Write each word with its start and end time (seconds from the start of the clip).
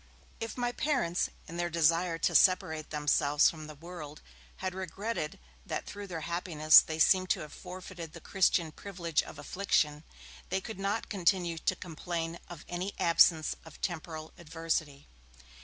If 0.39 0.57
my 0.57 0.71
parents, 0.71 1.29
in 1.47 1.57
their 1.57 1.69
desire 1.69 2.17
to 2.17 2.33
separate 2.33 2.89
themselves 2.89 3.51
from 3.51 3.67
the 3.67 3.75
world, 3.75 4.19
had 4.55 4.73
regretted 4.73 5.37
that 5.63 5.85
through 5.85 6.07
their 6.07 6.21
happiness 6.21 6.81
they 6.81 6.97
seemed 6.97 7.29
to 7.29 7.41
have 7.41 7.53
forfeited 7.53 8.13
the 8.13 8.19
Christian 8.19 8.71
privilege 8.71 9.21
of 9.21 9.37
affliction, 9.37 10.03
they 10.49 10.59
could 10.59 10.79
not 10.79 11.07
continue 11.07 11.59
to 11.59 11.75
complain 11.75 12.39
of 12.49 12.65
any 12.67 12.95
absence 12.97 13.55
of 13.63 13.79
temporal 13.79 14.33
adversity. 14.39 15.07